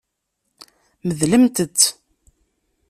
[1.07, 1.79] Medlemt-t.